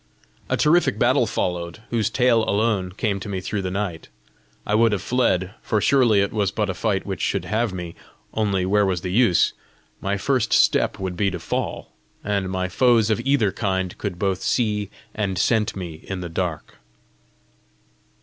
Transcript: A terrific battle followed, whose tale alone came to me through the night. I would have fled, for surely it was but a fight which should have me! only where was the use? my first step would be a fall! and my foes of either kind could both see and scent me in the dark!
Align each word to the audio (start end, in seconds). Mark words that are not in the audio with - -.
A 0.49 0.57
terrific 0.57 0.97
battle 0.97 1.27
followed, 1.27 1.83
whose 1.91 2.09
tale 2.09 2.43
alone 2.45 2.91
came 2.93 3.19
to 3.19 3.29
me 3.29 3.39
through 3.39 3.61
the 3.61 3.69
night. 3.69 4.07
I 4.65 4.73
would 4.73 4.93
have 4.93 5.01
fled, 5.03 5.53
for 5.61 5.79
surely 5.79 6.21
it 6.21 6.33
was 6.33 6.49
but 6.49 6.71
a 6.71 6.73
fight 6.73 7.05
which 7.05 7.21
should 7.21 7.45
have 7.45 7.71
me! 7.71 7.93
only 8.33 8.65
where 8.65 8.83
was 8.83 9.01
the 9.01 9.11
use? 9.11 9.53
my 10.01 10.17
first 10.17 10.53
step 10.53 10.97
would 10.97 11.15
be 11.15 11.27
a 11.27 11.37
fall! 11.37 11.91
and 12.23 12.49
my 12.49 12.67
foes 12.67 13.11
of 13.11 13.19
either 13.19 13.51
kind 13.51 13.95
could 13.99 14.17
both 14.17 14.41
see 14.41 14.89
and 15.13 15.37
scent 15.37 15.75
me 15.75 16.03
in 16.07 16.19
the 16.21 16.29
dark! 16.29 16.77